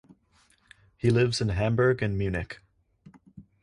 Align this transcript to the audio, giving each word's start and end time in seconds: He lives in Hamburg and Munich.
He 0.97 1.11
lives 1.11 1.41
in 1.41 1.49
Hamburg 1.49 2.01
and 2.01 2.17
Munich. 2.17 2.59